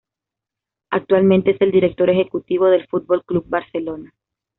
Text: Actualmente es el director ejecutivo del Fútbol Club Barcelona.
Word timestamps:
Actualmente 0.89 1.51
es 1.51 1.61
el 1.61 1.69
director 1.71 2.09
ejecutivo 2.09 2.65
del 2.65 2.87
Fútbol 2.87 3.23
Club 3.23 3.45
Barcelona. 3.47 4.11